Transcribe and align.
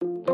Parlons 0.00 0.29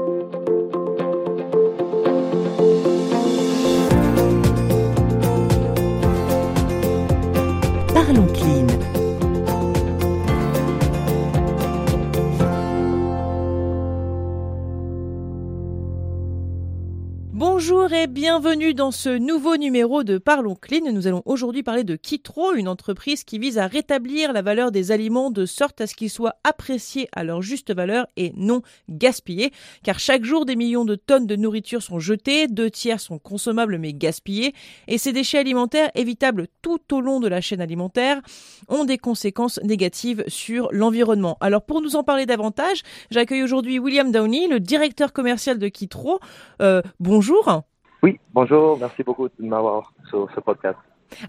Bonjour 17.68 17.92
et 17.92 18.06
bienvenue 18.06 18.74
dans 18.74 18.92
ce 18.92 19.08
nouveau 19.08 19.56
numéro 19.56 20.04
de 20.04 20.18
Parlons 20.18 20.54
Clean. 20.54 20.92
Nous 20.92 21.08
allons 21.08 21.22
aujourd'hui 21.24 21.64
parler 21.64 21.82
de 21.82 21.96
Kitro, 21.96 22.52
une 22.52 22.68
entreprise 22.68 23.24
qui 23.24 23.40
vise 23.40 23.58
à 23.58 23.66
rétablir 23.66 24.32
la 24.32 24.40
valeur 24.40 24.70
des 24.70 24.92
aliments 24.92 25.32
de 25.32 25.46
sorte 25.46 25.80
à 25.80 25.88
ce 25.88 25.96
qu'ils 25.96 26.10
soient 26.10 26.36
appréciés 26.44 27.08
à 27.10 27.24
leur 27.24 27.42
juste 27.42 27.74
valeur 27.74 28.06
et 28.16 28.32
non 28.36 28.62
gaspillés. 28.88 29.50
Car 29.82 29.98
chaque 29.98 30.22
jour, 30.22 30.46
des 30.46 30.54
millions 30.54 30.84
de 30.84 30.94
tonnes 30.94 31.26
de 31.26 31.34
nourriture 31.34 31.82
sont 31.82 31.98
jetées, 31.98 32.46
deux 32.46 32.70
tiers 32.70 33.00
sont 33.00 33.18
consommables 33.18 33.78
mais 33.78 33.92
gaspillés. 33.92 34.54
Et 34.86 34.96
ces 34.96 35.12
déchets 35.12 35.38
alimentaires, 35.38 35.90
évitables 35.96 36.46
tout 36.62 36.94
au 36.94 37.00
long 37.00 37.18
de 37.18 37.26
la 37.26 37.40
chaîne 37.40 37.60
alimentaire, 37.60 38.20
ont 38.68 38.84
des 38.84 38.98
conséquences 38.98 39.58
négatives 39.64 40.22
sur 40.28 40.68
l'environnement. 40.70 41.36
Alors 41.40 41.62
pour 41.62 41.82
nous 41.82 41.96
en 41.96 42.04
parler 42.04 42.26
davantage, 42.26 42.82
j'accueille 43.10 43.42
aujourd'hui 43.42 43.80
William 43.80 44.12
Downey, 44.12 44.46
le 44.46 44.60
directeur 44.60 45.12
commercial 45.12 45.58
de 45.58 45.66
Kitro. 45.66 46.20
Euh, 46.62 46.80
bonjour. 47.00 47.55
Oui, 48.02 48.20
bonjour, 48.32 48.78
merci 48.78 49.02
beaucoup 49.02 49.28
de 49.28 49.44
m'avoir 49.44 49.92
sur 50.08 50.28
ce 50.34 50.40
podcast. 50.40 50.78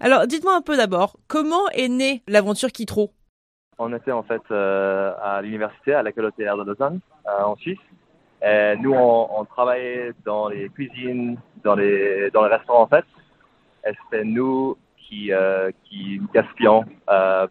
Alors, 0.00 0.26
dites-moi 0.26 0.54
un 0.54 0.60
peu 0.60 0.76
d'abord, 0.76 1.16
comment 1.26 1.68
est 1.72 1.88
née 1.88 2.22
l'aventure 2.28 2.70
Kitro? 2.70 3.10
On 3.78 3.94
était 3.94 4.12
en 4.12 4.22
fait 4.22 4.42
euh, 4.50 5.14
à 5.22 5.40
l'université, 5.40 5.94
à 5.94 6.02
l'école 6.02 6.26
hôtelière 6.26 6.56
de 6.56 6.64
Lausanne, 6.64 7.00
euh, 7.26 7.44
en 7.44 7.56
Suisse. 7.56 7.78
Et 8.42 8.76
nous, 8.80 8.92
on, 8.92 9.44
travaillait 9.46 10.12
dans 10.24 10.48
les 10.48 10.68
cuisines, 10.68 11.38
dans 11.64 11.74
les, 11.74 12.30
dans 12.30 12.44
les 12.44 12.54
restaurants 12.54 12.82
en 12.82 12.86
fait. 12.86 13.04
Et 13.86 13.92
c'était 14.04 14.24
nous 14.24 14.76
qui, 14.96 15.32
euh, 15.32 15.70
qui 15.84 16.20
gaspillons 16.32 16.84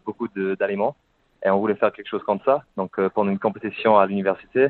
beaucoup 0.06 0.28
d'aliments. 0.60 0.96
Et 1.44 1.50
on 1.50 1.60
voulait 1.60 1.76
faire 1.76 1.92
quelque 1.92 2.08
chose 2.08 2.24
comme 2.24 2.40
ça. 2.46 2.64
Donc, 2.78 3.00
pendant 3.10 3.32
une 3.32 3.40
compétition 3.40 3.98
à 3.98 4.06
l'université, 4.06 4.70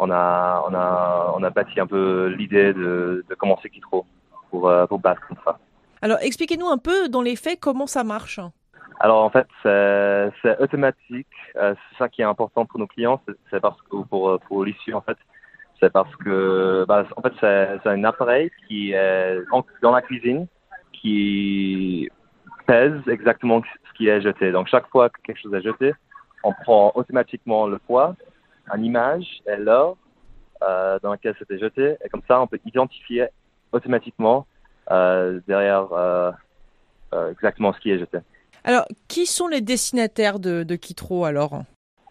on 0.00 0.10
a, 0.10 0.62
on 0.68 0.74
a, 0.74 1.32
on 1.36 1.42
a 1.42 1.50
bâti 1.50 1.78
un 1.78 1.86
peu 1.86 2.26
l'idée 2.38 2.72
de, 2.72 3.24
de 3.28 3.34
commencer 3.34 3.68
Kitro 3.70 4.06
pour, 4.50 4.68
euh, 4.68 4.86
pour 4.86 4.98
battre 4.98 5.22
comme 5.28 5.38
ça. 5.44 5.58
Alors, 6.02 6.18
expliquez-nous 6.20 6.68
un 6.68 6.78
peu 6.78 7.08
dans 7.08 7.22
les 7.22 7.36
faits 7.36 7.60
comment 7.60 7.86
ça 7.86 8.02
marche. 8.04 8.40
Alors, 8.98 9.22
en 9.22 9.30
fait, 9.30 9.46
c'est 9.62 10.58
automatique. 10.58 11.36
Euh, 11.56 11.74
c'est 11.74 11.98
ça 11.98 12.08
qui 12.08 12.22
est 12.22 12.24
important 12.34 12.66
pour 12.66 12.78
nos 12.80 12.86
clients. 12.86 13.20
C'est 13.50 13.60
parce 13.60 13.80
que 13.82 13.96
pour, 14.10 14.38
pour 14.46 14.64
l'issue, 14.64 14.94
en 14.94 15.02
fait, 15.02 15.18
c'est 15.78 15.92
parce 15.92 16.14
que, 16.16 16.84
bah, 16.88 17.04
en 17.16 17.22
fait, 17.22 17.34
c'est 17.40 17.88
un 17.88 18.04
appareil 18.04 18.50
qui 18.66 18.92
est 18.92 19.38
dans 19.82 19.92
la 19.92 20.02
cuisine 20.02 20.46
qui 20.92 22.10
pèse 22.66 23.00
exactement 23.08 23.62
ce 23.62 23.92
qui 23.96 24.08
est 24.08 24.20
jeté. 24.20 24.52
Donc, 24.52 24.68
chaque 24.68 24.88
fois 24.88 25.08
que 25.08 25.20
quelque 25.22 25.40
chose 25.40 25.54
est 25.54 25.62
jeté, 25.62 25.94
on 26.42 26.52
prend 26.52 26.92
automatiquement 26.94 27.66
le 27.66 27.78
poids 27.78 28.14
une 28.74 28.84
image 28.84 29.42
et 29.46 29.56
l'heure 29.56 29.96
euh, 30.62 30.98
dans 31.02 31.10
laquelle 31.10 31.34
c'était 31.38 31.58
jeté. 31.58 31.96
Et 32.04 32.08
comme 32.08 32.22
ça, 32.28 32.40
on 32.40 32.46
peut 32.46 32.60
identifier 32.64 33.28
automatiquement 33.72 34.46
euh, 34.90 35.40
derrière 35.46 35.92
euh, 35.92 36.32
exactement 37.30 37.72
ce 37.72 37.80
qui 37.80 37.90
est 37.90 37.98
jeté. 37.98 38.18
Alors, 38.64 38.86
qui 39.08 39.26
sont 39.26 39.48
les 39.48 39.60
destinataires 39.60 40.38
de, 40.38 40.62
de 40.62 40.76
Kitro 40.76 41.24
alors? 41.24 41.62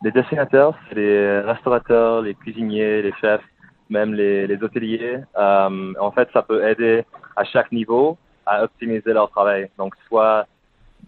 Les 0.04 0.12
destinataires, 0.12 0.72
c'est 0.88 0.96
les 0.96 1.40
restaurateurs, 1.42 2.22
les 2.22 2.34
cuisiniers, 2.34 3.02
les 3.02 3.14
chefs, 3.22 3.44
même 3.90 4.14
les, 4.14 4.48
les 4.48 4.64
hôteliers. 4.64 5.20
en 5.36 6.12
fait, 6.16 6.30
ça 6.34 6.42
peut 6.42 6.68
aider 6.68 7.06
à 7.36 7.44
chaque 7.44 7.72
niveau 7.72 8.18
à 8.46 8.64
optimiser 8.64 9.14
leur 9.14 9.30
travail. 9.30 9.70
Donc, 9.78 9.94
soit 10.08 10.48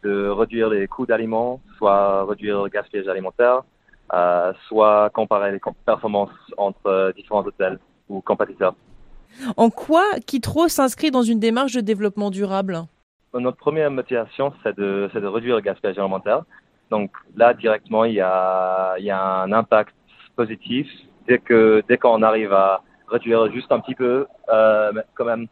de 0.04 0.28
réduire 0.28 0.70
les 0.70 0.88
coûts 0.88 1.06
d'aliments, 1.06 1.60
soit 1.78 2.24
réduire 2.26 2.64
le 2.64 2.70
gaspillage 2.70 3.08
alimentaire, 3.08 3.64
euh, 4.14 4.54
soit 4.68 5.10
comparer 5.12 5.52
les 5.52 5.60
performances 5.86 6.30
entre 6.58 6.86
euh, 6.88 7.12
différents 7.14 7.44
hôtels 7.44 7.80
ou 8.10 8.22
compétiteurs. 8.22 8.76
En 9.56 9.70
quoi 9.70 10.04
Kitro 10.26 10.68
s'inscrit 10.68 11.12
dans 11.12 11.24
une 11.24 11.40
démarche 11.40 11.74
de 11.74 11.82
développement 11.82 12.30
durable? 12.30 12.82
Notre 13.34 13.58
première 13.58 13.90
motivation, 13.90 14.54
c'est 14.62 14.76
de, 14.78 15.10
de, 15.14 15.28
réduire 15.28 15.56
le 15.56 15.62
gaspillage 15.62 15.98
alimentaire. 15.98 16.44
Donc 16.90 17.12
là, 17.38 17.54
directement, 17.54 18.04
il 18.04 18.16
y 18.16 18.22
a, 18.22 18.96
il 19.00 19.06
y 19.06 19.12
a 19.12 19.42
un 19.44 19.52
impact 19.54 19.96
positif 20.36 20.88
dès 21.28 21.40
que 21.40 21.82
dès 21.88 21.98
qu'on 21.98 22.22
arrive 22.24 22.52
à 22.52 22.84
réduire 23.08 23.50
juste 23.52 23.72
un 23.72 23.80
petit 23.80 23.96
peu, 23.96 24.26
euh, 24.50 24.92
quand 25.16 25.26
même, 25.26 25.48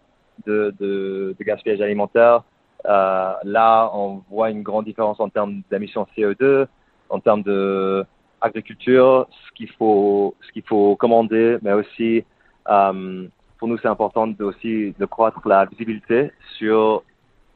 de, 0.46 0.74
de, 0.80 1.36
de 1.38 1.44
gaspillage 1.44 1.82
alimentaire. 1.82 2.44
Euh, 2.86 3.34
là, 3.44 3.90
on 3.94 4.22
voit 4.30 4.50
une 4.50 4.64
grande 4.64 4.86
différence 4.86 5.20
en 5.20 5.30
termes 5.30 5.62
d'émissions 5.70 6.08
CO2, 6.18 6.66
en 7.10 7.20
termes 7.20 7.44
de 7.44 8.06
agriculture, 8.42 9.28
ce 9.46 9.52
qu'il 9.54 9.70
faut, 9.72 10.36
ce 10.42 10.52
qu'il 10.52 10.64
faut 10.64 10.96
commander, 10.96 11.58
mais 11.62 11.74
aussi 11.74 12.24
euh, 12.70 13.28
pour 13.58 13.68
nous 13.68 13.78
c'est 13.80 13.88
important 13.88 14.28
de 14.28 14.44
aussi 14.44 14.94
de 14.98 15.06
croître 15.06 15.42
la 15.48 15.66
visibilité 15.66 16.32
sur 16.58 17.04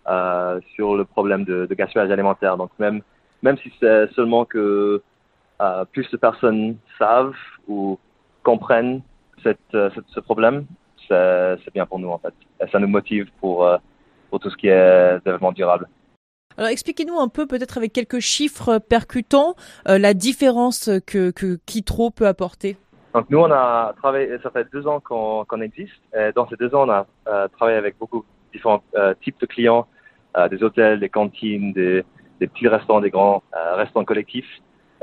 euh, 0.07 0.59
sur 0.75 0.95
le 0.95 1.05
problème 1.05 1.45
de, 1.45 1.65
de, 1.65 1.75
gaspillage 1.75 2.11
alimentaire. 2.11 2.57
Donc 2.57 2.71
même 2.79 3.01
même 3.41 3.57
si 3.57 3.71
c'est 3.79 4.11
seulement 4.13 4.45
que 4.45 5.01
euh, 5.61 5.85
plus 5.85 6.09
de 6.11 6.17
personnes 6.17 6.77
savent 6.97 7.35
ou 7.67 7.97
comprennent 8.43 9.01
cette, 9.43 9.59
cette 9.71 10.07
ce 10.07 10.19
problème, 10.19 10.65
c'est 11.07 11.73
bien 11.73 11.85
pour 11.85 11.99
nous 11.99 12.09
en 12.09 12.17
fait. 12.17 12.33
Et 12.61 12.67
ça 12.69 12.79
nous 12.79 12.87
motive 12.87 13.29
pour 13.39 13.67
pour 14.29 14.39
tout 14.39 14.49
ce 14.49 14.57
qui 14.57 14.67
est 14.67 15.23
développement 15.23 15.51
durable. 15.51 15.87
Alors 16.57 16.69
expliquez-nous 16.69 17.19
un 17.19 17.27
peu, 17.27 17.47
peut-être 17.47 17.77
avec 17.77 17.93
quelques 17.93 18.19
chiffres 18.19 18.77
percutants, 18.77 19.55
euh, 19.87 19.97
la 19.97 20.13
différence 20.13 20.89
que, 21.07 21.31
que 21.31 21.57
Kitro 21.65 22.11
peut 22.11 22.27
apporter. 22.27 22.77
Nous, 23.29 23.37
on 23.37 23.51
a 23.51 23.93
travaillé, 23.97 24.37
ça 24.41 24.49
fait 24.49 24.67
deux 24.71 24.87
ans 24.87 24.99
qu'on 24.99 25.61
existe. 25.61 25.93
Et 26.17 26.31
dans 26.35 26.47
ces 26.47 26.55
deux 26.55 26.73
ans, 26.73 26.87
on 26.87 26.89
a 26.89 27.05
euh, 27.27 27.47
travaillé 27.49 27.77
avec 27.77 27.97
beaucoup 27.99 28.19
de 28.19 28.57
différents 28.57 28.83
euh, 28.95 29.13
types 29.23 29.39
de 29.39 29.45
clients, 29.45 29.87
des 30.49 30.63
hôtels, 30.63 30.99
des 30.99 31.09
cantines, 31.09 31.73
des, 31.73 32.03
des 32.39 32.47
petits 32.47 32.67
restaurants, 32.67 33.01
des 33.01 33.11
grands 33.11 33.43
restaurants 33.75 34.03
collectifs. 34.03 34.49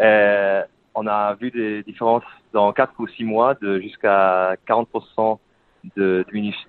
Et 0.02 0.60
on 0.96 1.06
a 1.06 1.34
vu 1.34 1.52
des 1.52 1.84
différences 1.84 2.24
dans 2.52 2.72
quatre 2.72 2.94
ou 2.98 3.06
six 3.06 3.22
mois 3.22 3.54
de 3.54 3.78
jusqu'à 3.78 4.56
40% 4.66 5.38
de 5.96 6.26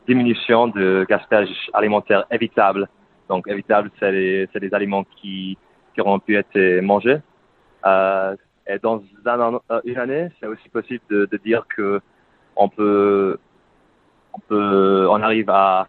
diminution 0.08 0.68
de 0.68 1.08
gaspillage 1.10 1.50
alimentaire 1.74 2.26
évitable 2.30 2.88
donc, 3.32 3.48
évitable, 3.48 3.90
c'est 3.98 4.12
les, 4.12 4.74
aliments 4.74 5.06
qui, 5.06 5.58
auront 5.98 6.20
pu 6.20 6.36
être 6.36 6.82
mangés. 6.82 7.20
Euh, 7.86 8.36
et 8.68 8.78
dans 8.78 9.02
euh, 9.26 9.82
une 9.86 9.98
année, 9.98 10.28
c'est 10.38 10.48
aussi 10.48 10.68
possible 10.68 11.04
de, 11.10 11.38
dire 11.38 11.66
que 11.74 12.02
on 12.58 12.70
arrive 15.22 15.50
à, 15.50 15.88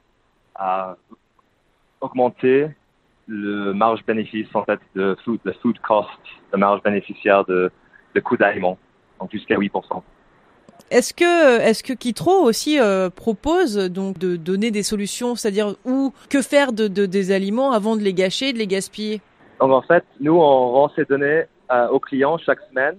augmenter 2.00 2.68
le 3.26 3.72
marge 3.72 4.04
bénéfice 4.06 4.48
en 4.54 4.64
fait 4.64 4.78
le 4.94 5.16
food 5.24 5.78
cost, 5.80 6.10
le 6.52 6.58
marge 6.58 6.80
bénéficiaire 6.82 7.44
de, 7.44 7.72
de 8.14 8.20
coût 8.20 8.36
d'aliments, 8.36 8.78
donc 9.18 9.32
jusqu'à 9.32 9.56
8%. 9.56 10.00
Est-ce 10.92 11.14
que, 11.14 11.60
est-ce 11.60 11.82
que 11.82 11.94
Kitro 11.94 12.32
aussi 12.42 12.78
euh, 12.78 13.08
propose 13.08 13.76
donc 13.88 14.18
de 14.18 14.36
donner 14.36 14.70
des 14.70 14.82
solutions, 14.82 15.34
c'est-à-dire 15.36 15.74
où 15.86 16.12
que 16.28 16.42
faire 16.42 16.74
de, 16.74 16.86
de, 16.86 17.06
des 17.06 17.32
aliments 17.32 17.72
avant 17.72 17.96
de 17.96 18.02
les 18.02 18.12
gâcher, 18.12 18.52
de 18.52 18.58
les 18.58 18.66
gaspiller? 18.66 19.22
Donc 19.58 19.72
en 19.72 19.80
fait, 19.80 20.04
nous 20.20 20.34
on 20.34 20.70
rend 20.72 20.90
ces 20.94 21.06
données 21.06 21.44
euh, 21.70 21.88
aux 21.88 21.98
clients 21.98 22.36
chaque 22.36 22.60
semaine, 22.68 22.96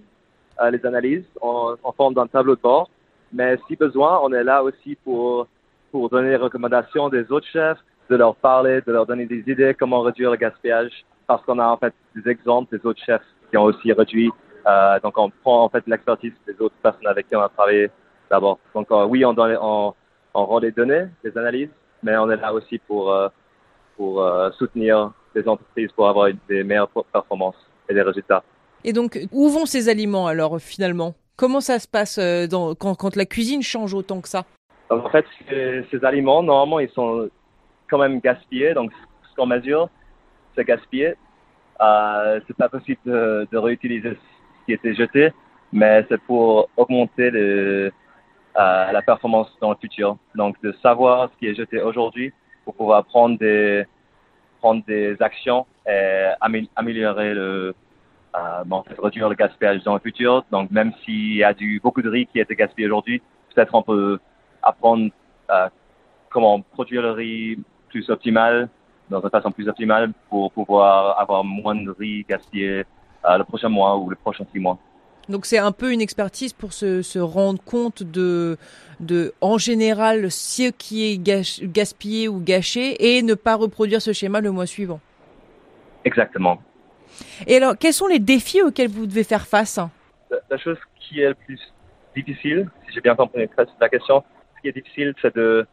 euh, 0.60 0.72
les 0.72 0.84
analyses 0.88 1.24
en, 1.40 1.76
en 1.84 1.92
forme 1.92 2.16
d'un 2.16 2.26
tableau 2.26 2.56
de 2.56 2.62
bord. 2.62 2.90
Mais 3.32 3.60
si 3.68 3.76
besoin, 3.76 4.20
on 4.24 4.34
est 4.34 4.44
là 4.44 4.64
aussi 4.64 4.98
pour 5.04 5.48
pour 5.92 6.10
donner 6.10 6.30
des 6.30 6.38
recommandations 6.38 7.10
des 7.10 7.32
autres 7.32 7.46
chefs, 7.54 7.78
de 8.10 8.16
leur 8.16 8.36
parler, 8.36 8.82
de 8.88 8.92
leur 8.92 9.06
donner 9.06 9.28
des 9.28 9.44
idées 9.46 9.76
comment 9.78 10.02
réduire 10.02 10.32
le 10.32 10.38
gaspillage, 10.38 11.06
parce 11.28 11.44
qu'on 11.46 11.60
a 11.60 11.68
en 11.68 11.78
fait 11.78 11.94
des 12.16 12.28
exemples 12.28 12.76
des 12.76 12.84
autres 12.88 13.04
chefs 13.06 13.22
qui 13.52 13.58
ont 13.58 13.66
aussi 13.66 13.94
réduit 13.94 14.32
euh, 14.66 15.00
donc, 15.02 15.18
on 15.18 15.30
prend 15.30 15.64
en 15.66 15.70
fait 15.70 15.84
l'expertise 15.88 16.34
des 16.48 16.54
autres 16.60 16.76
personnes 16.82 17.08
avec 17.08 17.28
qui 17.28 17.36
on 17.36 17.42
a 17.42 17.50
travaillé 17.50 17.90
d'abord. 18.30 18.60
Donc, 18.74 18.88
euh, 18.92 19.06
oui, 19.06 19.26
on, 19.26 19.34
donne, 19.34 19.58
on, 19.62 19.94
on 20.34 20.46
rend 20.46 20.60
les 20.60 20.72
données, 20.72 21.06
les 21.24 21.38
analyses, 21.38 21.70
mais 22.02 22.18
on 22.18 22.30
est 22.30 22.38
là 22.38 22.54
aussi 22.54 22.80
pour, 22.80 23.12
euh, 23.12 23.28
pour 23.98 24.26
soutenir 24.58 25.12
les 25.36 25.48
entreprises 25.48 25.92
pour 25.92 26.08
avoir 26.08 26.30
des 26.48 26.64
meilleures 26.64 26.90
performances 26.90 27.56
et 27.90 27.94
des 27.94 28.02
résultats. 28.02 28.44
Et 28.84 28.94
donc, 28.94 29.20
où 29.32 29.50
vont 29.50 29.66
ces 29.66 29.90
aliments 29.90 30.28
alors 30.28 30.60
finalement? 30.60 31.14
Comment 31.36 31.62
ça 31.62 31.80
se 31.80 31.88
passe 31.88 32.20
dans, 32.50 32.76
quand, 32.76 32.96
quand, 32.96 33.16
la 33.16 33.26
cuisine 33.26 33.64
change 33.64 33.94
autant 33.94 34.22
que 34.22 34.28
ça? 34.28 34.46
En 34.90 35.10
fait, 35.10 35.26
ces, 35.50 35.86
ces, 35.90 36.06
aliments, 36.06 36.44
normalement, 36.44 36.80
ils 36.80 36.90
sont 36.90 37.30
quand 37.90 37.98
même 37.98 38.20
gaspillés. 38.20 38.74
Donc, 38.74 38.92
ce 39.30 39.36
qu'on 39.36 39.48
mesure, 39.48 39.90
c'est 40.56 40.66
gaspillé. 40.66 41.16
Euh, 41.82 42.40
c'est 42.48 42.56
pas 42.56 42.70
possible 42.70 43.00
de, 43.06 43.48
de 43.52 43.58
réutiliser 43.58 44.18
qui 44.66 44.74
était 44.74 44.94
jeté, 44.94 45.32
mais 45.72 46.06
c'est 46.10 46.22
pour 46.22 46.70
augmenter 46.78 47.32
le, 47.32 47.92
la 48.56 49.02
performance 49.02 49.50
dans 49.62 49.72
le 49.72 49.78
futur. 49.80 50.18
Donc, 50.36 50.62
de 50.62 50.72
savoir 50.82 51.30
ce 51.32 51.38
qui 51.40 51.48
est 51.48 51.56
jeté 51.56 51.82
aujourd'hui 51.82 52.34
pour 52.66 52.76
pouvoir 52.76 53.06
prendre 53.06 53.38
des, 53.38 53.86
actions 55.20 55.66
et 55.88 56.30
améliorer 56.76 57.34
le, 57.34 57.76
euh, 58.36 58.64
bon, 58.66 58.84
réduire 59.02 59.30
le 59.30 59.36
gaspillage 59.36 59.84
dans 59.84 59.94
le 59.94 60.00
futur. 60.00 60.44
Donc, 60.52 60.72
même 60.72 60.92
s'il 61.04 61.36
y 61.36 61.44
a 61.44 61.54
du, 61.54 61.80
beaucoup 61.84 62.02
de 62.02 62.10
riz 62.10 62.26
qui 62.28 62.40
a 62.40 62.44
été 62.44 62.56
gaspillé 62.56 62.88
aujourd'hui, 62.88 63.22
peut-être 63.54 63.76
on 63.76 63.84
peut 63.84 64.20
apprendre 64.62 65.12
euh, 65.52 65.70
comment 66.30 66.62
produire 66.62 67.02
le 67.02 67.12
riz 67.12 67.60
plus 67.90 68.10
optimal, 68.10 68.70
dans 69.10 69.22
une 69.22 69.30
façon 69.30 69.52
plus 69.52 69.68
optimale 69.68 70.14
pour 70.30 70.52
pouvoir 70.52 71.20
avoir 71.20 71.44
moins 71.44 71.76
de 71.76 71.92
riz 71.92 72.26
gaspillé 72.28 72.70
euh, 72.70 72.84
le 73.26 73.44
prochain 73.44 73.70
mois 73.70 73.98
ou 73.98 74.10
le 74.10 74.16
prochain 74.16 74.46
six 74.52 74.60
mois. 74.60 74.78
Donc 75.30 75.46
c'est 75.46 75.58
un 75.58 75.72
peu 75.72 75.94
une 75.94 76.02
expertise 76.02 76.52
pour 76.52 76.74
se, 76.74 77.02
se, 77.02 77.20
rendre 77.20 77.62
compte 77.64 78.04
de, 78.04 78.58
de, 79.00 79.34
en 79.40 79.58
général, 79.58 80.30
ce 80.30 80.70
qui 80.72 81.06
est 81.06 81.18
gaspillé 81.18 82.28
ou 82.28 82.40
gâché 82.40 83.18
et 83.18 83.22
ne 83.22 83.34
pas 83.34 83.56
reproduire 83.56 84.02
ce 84.02 84.12
schéma 84.12 84.42
le 84.42 84.52
mois 84.52 84.66
suivant. 84.66 85.00
Exactement. 86.04 86.62
Et 87.48 87.56
alors, 87.56 87.78
quels 87.78 87.94
sont 87.94 88.08
les 88.08 88.20
défis 88.20 88.62
auxquels 88.62 88.90
vous 88.90 89.06
devez 89.06 89.24
faire 89.24 89.48
face? 89.48 89.80
La, 90.50 90.58
chose 90.58 90.78
qui 91.00 91.22
est 91.22 91.30
le 91.30 91.36
plus 91.36 91.60
difficile, 92.16 92.70
si 92.86 92.94
j'ai 92.94 93.02
bien 93.02 93.16
compris 93.16 93.48
la 93.80 93.90
question, 93.90 94.24
ce 94.56 94.62
qui 94.62 94.68
est 94.68 94.72
difficile, 94.72 95.14
c'est 95.22 95.34
de, 95.36 95.66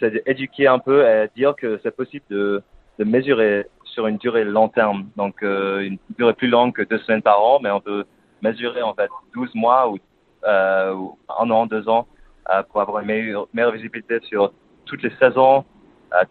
d'éduquer 0.00 0.66
un 0.66 0.78
peu 0.78 1.06
et 1.06 1.28
dire 1.36 1.54
que 1.56 1.80
c'est 1.82 1.94
possible 1.94 2.24
de, 2.30 2.62
de, 2.98 3.04
mesurer 3.04 3.66
sur 3.90 4.06
une 4.06 4.16
durée 4.16 4.44
long 4.44 4.68
terme. 4.68 5.08
Donc, 5.16 5.42
euh, 5.42 5.80
une 5.80 5.98
durée 6.16 6.34
plus 6.34 6.48
longue 6.48 6.72
que 6.72 6.82
deux 6.82 6.98
semaines 6.98 7.22
par 7.22 7.42
an, 7.42 7.60
mais 7.62 7.70
on 7.70 7.80
peut 7.80 8.04
mesurer 8.42 8.82
en 8.82 8.94
fait 8.94 9.10
12 9.34 9.54
mois 9.54 9.90
ou, 9.90 9.98
euh, 10.44 10.94
ou 10.94 11.18
un 11.38 11.50
an, 11.50 11.66
deux 11.66 11.88
ans 11.88 12.06
euh, 12.50 12.62
pour 12.62 12.80
avoir 12.80 13.00
une 13.00 13.06
meilleure, 13.06 13.46
meilleure, 13.52 13.72
visibilité 13.72 14.20
sur 14.22 14.52
toutes 14.86 15.02
les 15.02 15.12
saisons, 15.20 15.64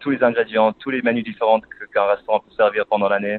tous 0.00 0.10
les 0.10 0.22
ingrédients, 0.22 0.72
tous 0.74 0.90
les 0.90 1.00
menus 1.00 1.24
différents 1.24 1.60
qu'un 1.94 2.04
restaurant 2.04 2.40
peut 2.40 2.52
servir 2.54 2.84
pendant 2.86 3.08
l'année. 3.08 3.38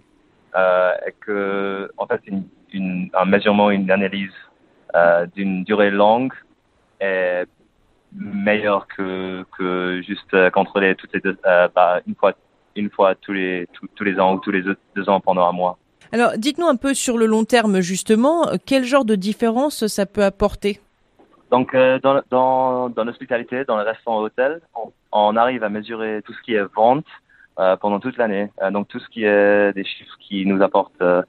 Et 0.56 1.14
que 1.20 1.92
en 1.98 2.08
fait 2.08 2.22
une, 2.74 3.10
un 3.14 3.26
mesurement, 3.26 3.70
une 3.70 3.92
analyse 3.92 4.34
d'une 5.36 5.64
durée 5.64 5.92
longue 5.92 6.34
est 7.00 7.46
meilleur 8.14 8.88
que, 8.88 9.46
que 9.56 10.02
juste 10.02 10.50
contrôler 10.50 10.96
toutes 10.96 11.14
les 11.14 11.20
deux, 11.20 11.38
bah, 11.44 12.02
une 12.08 12.16
fois 12.16 12.34
une 12.76 12.90
fois 12.90 13.16
tous 13.16 13.34
les 13.34 13.68
tous, 13.96 14.04
les 14.04 14.20
ans 14.20 14.36
ou 14.36 14.40
tous 14.40 14.52
les 14.52 14.64
deux 14.96 15.10
ans 15.10 15.20
pendant 15.20 15.48
un 15.48 15.52
mois. 15.52 15.78
Alors, 16.12 16.32
dites-nous 16.38 16.68
un 16.68 16.76
peu 16.76 16.94
sur 16.94 17.18
le 17.18 17.26
long 17.26 17.46
terme 17.46 17.80
justement, 17.80 18.50
quel 18.66 18.84
genre 18.84 19.06
de 19.06 19.16
différence 19.16 19.88
ça 19.88 20.06
peut 20.06 20.24
apporter? 20.24 20.80
Donc, 21.52 21.74
euh, 21.74 22.00
dans, 22.00 22.22
dans, 22.30 22.90
dans 22.90 23.04
l'hospitalité, 23.04 23.66
dans 23.66 23.78
les 23.78 23.84
restaurants 23.84 24.22
hôtels, 24.22 24.62
on, 24.74 24.92
on, 25.12 25.36
arrive 25.36 25.64
à 25.64 25.70
mesurer 25.70 26.22
tout 26.26 26.34
ce 26.34 26.42
qui 26.44 26.54
est 26.54 26.64
vente, 26.74 27.06
euh, 27.60 27.76
pendant 27.76 28.00
toute 28.00 28.16
l'année. 28.18 28.50
Euh, 28.62 28.72
donc 28.72 28.88
tout 28.88 29.00
ce 29.00 29.10
qui 29.10 29.26
est 29.26 29.74
des 29.74 29.84
chiffres 29.84 30.16
qui 30.22 30.46
nous 30.46 30.64
apportent 30.64 31.02
euh, 31.02 31.22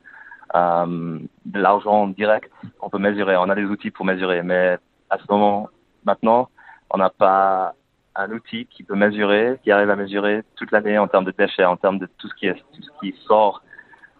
de 0.54 1.60
l'argent 1.60 2.06
direct, 2.06 2.50
on 2.80 2.88
peut 2.88 2.98
mesurer. 2.98 3.36
On 3.36 3.50
a 3.50 3.54
des 3.56 3.64
outils 3.64 3.90
pour 3.90 4.06
mesurer, 4.06 4.42
mais 4.42 4.78
à 5.10 5.18
ce 5.18 5.24
moment, 5.28 5.68
maintenant, 6.04 6.48
on 6.90 6.98
n'a 6.98 7.10
pas 7.10 7.74
un 8.14 8.30
outil 8.30 8.66
qui 8.66 8.82
peut 8.82 8.94
mesurer, 8.94 9.58
qui 9.62 9.70
arrive 9.70 9.90
à 9.90 9.96
mesurer 9.96 10.42
toute 10.56 10.70
l'année 10.70 10.98
en 10.98 11.08
termes 11.08 11.24
de 11.24 11.34
déchets, 11.36 11.64
en 11.64 11.76
termes 11.76 11.98
de 11.98 12.08
tout 12.18 12.28
ce 12.28 12.34
qui 12.34 12.46
est 12.46 12.54
tout 12.54 12.82
ce 12.82 12.90
qui 13.00 13.14
sort 13.26 13.62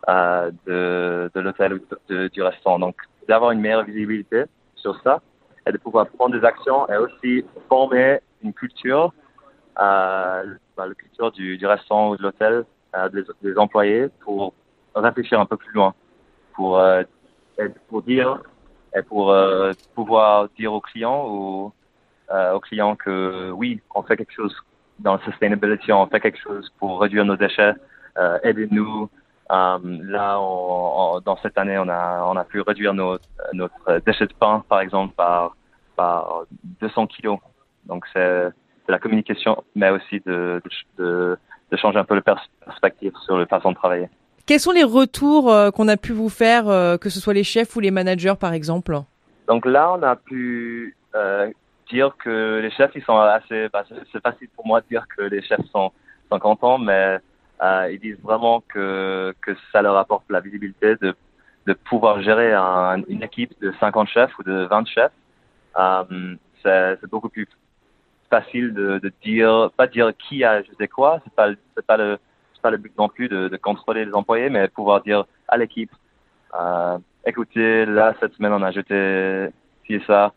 euh, 0.08 0.50
de, 0.66 1.30
de 1.34 1.40
l'hôtel 1.40 1.74
ou 1.74 1.80
de, 2.08 2.28
du 2.28 2.42
restaurant. 2.42 2.78
Donc 2.78 2.96
d'avoir 3.28 3.50
une 3.50 3.60
meilleure 3.60 3.84
visibilité 3.84 4.44
sur 4.76 5.00
ça 5.02 5.20
et 5.66 5.72
de 5.72 5.78
pouvoir 5.78 6.06
prendre 6.08 6.38
des 6.38 6.44
actions 6.44 6.88
et 6.88 6.96
aussi 6.96 7.44
former 7.68 8.20
une 8.42 8.52
culture 8.52 9.12
euh, 9.78 10.54
bah, 10.76 10.86
la 10.86 10.94
culture 10.94 11.32
du, 11.32 11.56
du, 11.56 11.66
restaurant 11.66 12.10
ou 12.10 12.16
de 12.16 12.22
l'hôtel, 12.22 12.64
euh, 12.94 13.08
des, 13.08 13.22
des, 13.42 13.56
employés, 13.56 14.08
pour 14.20 14.52
réfléchir 14.94 15.40
un 15.40 15.46
peu 15.46 15.56
plus 15.56 15.72
loin, 15.72 15.94
pour, 16.54 16.78
euh, 16.78 17.02
pour 17.88 18.02
dire 18.02 18.42
et 18.94 19.02
pour 19.02 19.30
euh, 19.30 19.72
pouvoir 19.94 20.48
dire 20.58 20.72
aux 20.72 20.80
clients 20.80 21.26
ou 21.28 21.72
aux 22.54 22.60
clients 22.60 22.96
que 22.96 23.50
oui, 23.50 23.80
on 23.94 24.02
fait 24.02 24.16
quelque 24.16 24.32
chose 24.32 24.54
dans 24.98 25.16
la 25.16 25.24
sustainability, 25.24 25.92
on 25.92 26.06
fait 26.06 26.20
quelque 26.20 26.38
chose 26.38 26.72
pour 26.78 27.00
réduire 27.00 27.24
nos 27.24 27.36
déchets, 27.36 27.74
aidez-nous. 28.42 29.08
là, 29.50 30.38
on, 30.40 31.20
dans 31.24 31.36
cette 31.42 31.58
année, 31.58 31.78
on 31.78 31.88
a, 31.88 32.22
on 32.24 32.36
a 32.36 32.44
pu 32.44 32.60
réduire 32.60 32.94
notre, 32.94 33.24
notre 33.52 34.00
déchet 34.06 34.26
de 34.26 34.34
pain, 34.34 34.64
par 34.68 34.80
exemple, 34.80 35.14
par, 35.14 35.56
par 35.96 36.44
200 36.80 37.06
kilos. 37.08 37.38
Donc, 37.86 38.04
c'est 38.12 38.50
de 38.88 38.92
la 38.92 38.98
communication, 38.98 39.62
mais 39.74 39.90
aussi 39.90 40.20
de, 40.24 40.62
de, 40.98 41.36
de 41.70 41.76
changer 41.76 41.98
un 41.98 42.04
peu 42.04 42.14
le 42.14 42.22
perspective 42.22 43.12
sur 43.24 43.38
la 43.38 43.46
façon 43.46 43.70
de 43.70 43.76
travailler. 43.76 44.08
Quels 44.46 44.60
sont 44.60 44.72
les 44.72 44.84
retours 44.84 45.52
euh, 45.52 45.70
qu'on 45.70 45.88
a 45.88 45.96
pu 45.96 46.12
vous 46.12 46.28
faire, 46.28 46.68
euh, 46.68 46.96
que 46.96 47.08
ce 47.08 47.20
soit 47.20 47.34
les 47.34 47.44
chefs 47.44 47.74
ou 47.76 47.80
les 47.80 47.90
managers 47.90 48.34
par 48.38 48.52
exemple? 48.52 48.98
Donc 49.48 49.66
là, 49.66 49.92
on 49.92 50.02
a 50.02 50.16
pu 50.16 50.96
euh, 51.14 51.50
dire 51.92 52.16
que 52.16 52.60
les 52.62 52.70
chefs, 52.70 52.92
ils 52.94 53.04
sont 53.04 53.18
assez. 53.18 53.68
Bah, 53.72 53.84
c'est 54.12 54.22
facile 54.22 54.48
pour 54.56 54.66
moi 54.66 54.80
de 54.80 54.86
dire 54.88 55.06
que 55.16 55.22
les 55.22 55.42
chefs 55.42 55.64
sont, 55.70 55.92
sont 56.30 56.38
contents, 56.38 56.78
mais 56.78 57.18
euh, 57.62 57.90
ils 57.92 58.00
disent 58.00 58.20
vraiment 58.22 58.62
que, 58.68 59.34
que 59.40 59.52
ça 59.70 59.82
leur 59.82 59.96
apporte 59.96 60.24
la 60.30 60.40
visibilité 60.40 60.96
de, 60.96 61.14
de 61.66 61.72
pouvoir 61.72 62.22
gérer 62.22 62.52
un, 62.52 63.02
une 63.08 63.22
équipe 63.22 63.52
de 63.60 63.72
50 63.78 64.08
chefs 64.08 64.36
ou 64.38 64.42
de 64.42 64.64
20 64.64 64.86
chefs. 64.88 65.12
Euh, 65.78 66.34
c'est 66.62 67.10
beaucoup 67.10 67.28
plus 67.28 67.48
facile 68.30 68.72
de, 68.72 69.12
dire, 69.22 69.70
pas 69.76 69.86
dire 69.86 70.12
qui 70.16 70.44
a 70.44 70.62
je 70.62 70.86
quoi, 70.86 71.20
c'est 71.24 71.34
pas, 71.34 71.48
pas 71.86 71.96
le, 71.96 72.18
pas 72.62 72.70
le 72.70 72.78
but 72.78 72.96
non 72.96 73.08
plus 73.08 73.28
de, 73.28 73.48
de, 73.48 73.56
contrôler 73.56 74.04
les 74.04 74.14
employés, 74.14 74.48
mais 74.48 74.68
pouvoir 74.68 75.02
dire 75.02 75.24
à 75.48 75.56
l'équipe, 75.56 75.90
euh, 76.58 76.98
écoutez, 77.26 77.84
là 77.84 78.14
cette 78.20 78.34
semaine 78.34 78.52
on 78.52 78.62
a 78.62 78.70
jeté 78.70 79.48
ci 79.86 79.94
et 79.94 80.02
ça, 80.06 80.32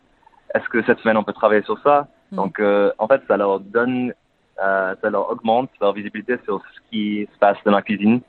est-ce 0.56 0.68
que 0.68 0.82
cette 0.84 0.98
semaine 1.00 1.16
on 1.16 1.24
peut 1.24 1.32
travailler 1.32 1.62
sur 1.62 1.78
ça 1.80 2.08
mm. 2.32 2.36
Donc 2.36 2.60
euh, 2.60 2.92
en 2.98 3.06
fait 3.06 3.22
ça 3.28 3.36
leur 3.36 3.60
donne, 3.60 4.12
euh, 4.62 4.94
ça 5.00 5.10
leur 5.10 5.30
augmente 5.30 5.70
leur 5.80 5.92
visibilité 5.92 6.36
sur 6.44 6.62
ce 6.74 6.80
qui 6.90 7.28
se 7.32 7.38
passe 7.38 7.58
dans 7.64 7.72
la 7.72 7.82
cuisine 7.82 8.20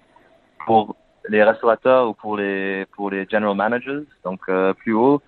pour 0.65 0.95
les 1.29 1.43
restaurateurs 1.43 2.09
ou 2.09 2.13
pour 2.13 2.37
les 2.37 2.85
pour 2.95 3.09
les 3.09 3.27
general 3.29 3.55
managers, 3.55 4.03
donc 4.23 4.41
euh, 4.49 4.73
plus 4.73 4.93
haut. 4.93 5.21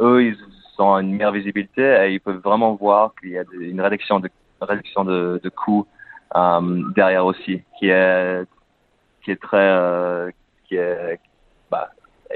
Eux 0.00 0.24
ils 0.24 0.36
ont 0.78 0.98
une 0.98 1.12
meilleure 1.12 1.32
visibilité 1.32 1.82
et 1.82 2.14
ils 2.14 2.20
peuvent 2.20 2.42
vraiment 2.42 2.74
voir 2.74 3.12
qu'il 3.20 3.30
y 3.30 3.38
a 3.38 3.44
une 3.58 3.80
réduction 3.80 4.20
de 4.20 4.30
réduction 4.60 5.04
de, 5.04 5.40
de 5.42 5.48
coûts 5.50 5.86
derrière 6.96 7.26
aussi, 7.26 7.62
qui 7.78 7.88
est 7.88 8.44
qui 9.22 9.30
est 9.30 9.40
très 9.40 10.32
qui 10.66 10.76
est 10.76 11.20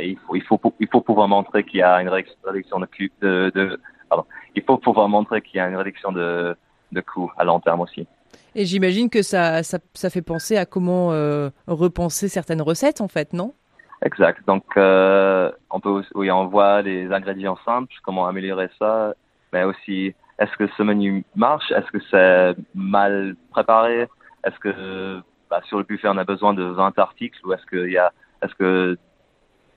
il 0.01 0.19
faut 0.27 0.37
il 0.37 0.43
faut 0.43 0.61
il 0.81 0.89
faut 0.89 1.01
pouvoir 1.01 1.29
montrer 1.29 1.65
qu'il 1.65 1.81
y 1.81 1.83
a 1.83 2.01
une 2.01 2.09
réduction 2.09 2.81
de 2.81 3.11
de, 3.21 3.51
de 3.55 3.81
pardon, 4.09 4.25
il 4.55 4.63
faut 4.63 4.79
pouvoir 4.79 5.09
montrer 5.09 5.43
qu'il 5.43 5.57
y 5.57 5.61
a 5.61 5.69
une 5.69 5.77
réduction 5.77 6.13
de 6.13 6.57
de 6.93 7.01
coûts 7.01 7.31
à 7.37 7.45
long 7.45 7.61
terme 7.61 7.81
aussi. 7.81 8.07
Et 8.55 8.65
j'imagine 8.65 9.11
que 9.11 9.23
ça, 9.23 9.63
ça, 9.63 9.79
ça 9.95 10.11
fait 10.11 10.23
penser 10.23 10.57
à 10.57 10.67
comment 10.67 11.13
euh, 11.13 11.51
repenser 11.67 12.29
certaines 12.29 12.63
recettes 12.63 13.01
en 13.01 13.09
fait, 13.09 13.33
non? 13.33 13.55
Exact. 14.03 14.41
Donc, 14.47 14.65
euh, 14.77 15.51
on 15.71 15.81
peut, 15.81 16.03
oui, 16.15 16.31
on 16.31 16.47
voit 16.47 16.83
les 16.83 17.13
ingrédients 17.13 17.59
simples, 17.65 17.93
comment 18.05 18.27
améliorer 18.27 18.71
ça, 18.79 19.15
mais 19.53 19.65
aussi, 19.65 20.15
est-ce 20.39 20.57
que 20.57 20.69
ce 20.77 20.83
menu 20.83 21.25
marche? 21.35 21.71
Est-ce 21.73 21.91
que 21.91 21.99
c'est 22.11 22.61
mal 22.75 23.35
préparé? 23.51 24.09
Est-ce 24.45 24.59
que 24.61 25.21
bah, 25.51 25.61
sur 25.67 25.79
le 25.79 25.85
buffet 25.85 26.09
on 26.09 26.17
a 26.17 26.25
besoin 26.25 26.55
de 26.55 26.63
20 26.63 26.99
articles 26.99 27.39
ou 27.45 27.53
est-ce 27.53 27.67
qu'il 27.67 27.91
y 27.91 27.99
a, 27.99 28.13
est-ce 28.43 28.55
que 28.55 28.97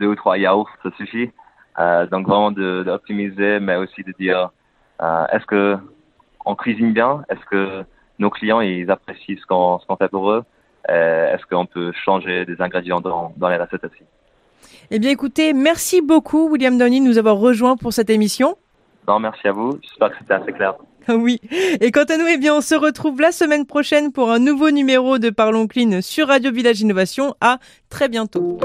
deux 0.01 0.07
ou 0.07 0.15
trois 0.15 0.37
yaourts 0.37 0.69
ça 0.83 0.89
suffit 0.97 1.29
euh, 1.79 2.05
Donc 2.07 2.27
vraiment 2.27 2.51
d'optimiser, 2.51 3.59
mais 3.61 3.77
aussi 3.77 4.03
de 4.03 4.13
dire, 4.19 4.49
euh, 5.01 5.25
est-ce 5.31 5.45
que 5.45 5.77
on 6.45 6.55
cuisine 6.55 6.91
bien? 6.91 7.23
Est-ce 7.29 7.45
que 7.49 7.83
nos 8.19 8.29
clients 8.29 8.61
ils 8.61 8.89
apprécient 8.91 9.37
ce 9.39 9.45
qu'on 9.45 9.95
fait 9.97 10.09
pour 10.09 10.31
eux? 10.31 10.43
Euh, 10.89 11.33
est-ce 11.33 11.45
qu'on 11.45 11.67
peut 11.67 11.91
changer 12.03 12.45
des 12.45 12.59
ingrédients 12.59 12.99
dans, 12.99 13.33
dans 13.37 13.49
les 13.49 13.57
recettes 13.57 13.85
aussi? 13.85 14.03
Eh 14.89 14.99
bien 14.99 15.11
écoutez, 15.11 15.53
merci 15.53 16.01
beaucoup 16.01 16.49
William 16.49 16.77
Downey 16.77 16.99
de 16.99 17.05
nous 17.05 17.17
avoir 17.17 17.37
rejoint 17.37 17.77
pour 17.77 17.93
cette 17.93 18.09
émission. 18.09 18.57
Non, 19.07 19.19
merci 19.19 19.47
à 19.47 19.51
vous. 19.51 19.79
J'espère 19.81 20.09
que 20.11 20.17
c'était 20.19 20.33
assez 20.33 20.51
clair. 20.51 20.73
Oui. 21.09 21.41
Et 21.81 21.91
quant 21.91 22.03
à 22.03 22.17
nous, 22.17 22.27
eh 22.27 22.37
bien, 22.37 22.55
on 22.55 22.61
se 22.61 22.75
retrouve 22.75 23.19
la 23.21 23.31
semaine 23.31 23.65
prochaine 23.65 24.11
pour 24.11 24.29
un 24.29 24.37
nouveau 24.37 24.69
numéro 24.69 25.17
de 25.17 25.31
Parlons 25.31 25.65
Clean 25.65 25.99
sur 26.01 26.27
Radio 26.27 26.51
Village 26.51 26.81
Innovation. 26.81 27.33
À 27.41 27.57
très 27.89 28.07
bientôt. 28.07 28.59